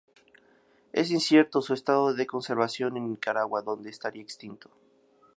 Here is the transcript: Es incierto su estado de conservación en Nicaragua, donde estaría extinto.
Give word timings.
Es 0.93 1.11
incierto 1.11 1.61
su 1.61 1.75
estado 1.75 2.15
de 2.15 2.25
conservación 2.25 2.97
en 2.97 3.07
Nicaragua, 3.07 3.61
donde 3.61 3.91
estaría 3.91 4.23
extinto. 4.23 4.71